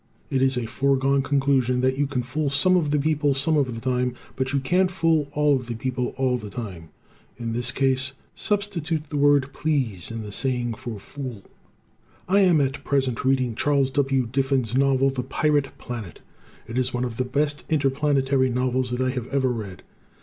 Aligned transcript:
It 0.31 0.41
is 0.41 0.57
a 0.57 0.65
foregone 0.65 1.21
conclusion 1.21 1.81
that 1.81 1.95
you 1.95 2.07
can 2.07 2.23
fool 2.23 2.49
some 2.49 2.75
of 2.75 2.89
the 2.89 2.97
people 2.97 3.35
some 3.35 3.55
of 3.55 3.75
the 3.75 3.79
time, 3.79 4.15
but 4.35 4.51
you 4.51 4.59
can't 4.59 4.89
fool 4.89 5.27
all 5.33 5.55
of 5.55 5.67
the 5.67 5.75
people 5.75 6.15
all 6.17 6.39
the 6.39 6.49
time. 6.49 6.89
In 7.37 7.53
this 7.53 7.71
case 7.71 8.13
substitute 8.33 9.11
the 9.11 9.17
word 9.17 9.53
"please" 9.53 10.09
in 10.09 10.23
the 10.23 10.31
saying 10.31 10.73
for 10.73 10.99
"fool." 10.99 11.43
I 12.27 12.39
am 12.39 12.59
at 12.61 12.83
present 12.83 13.23
reading 13.23 13.53
Charles 13.53 13.91
W. 13.91 14.25
Diffin's 14.25 14.75
novel 14.75 15.11
"The 15.11 15.21
Pirate 15.21 15.69
Planet." 15.77 16.19
It 16.67 16.79
is 16.79 16.91
one 16.95 17.05
of 17.05 17.17
the 17.17 17.23
best 17.23 17.63
interplanetary 17.69 18.49
novels 18.49 18.89
that 18.89 19.01
I 19.01 19.11
have 19.11 19.27
ever 19.27 19.49
read. 19.51 19.83